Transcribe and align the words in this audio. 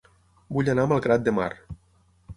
Vull 0.57 0.71
anar 0.73 0.87
a 0.89 0.91
Malgrat 0.93 1.27
de 1.29 1.37
Mar 1.41 1.51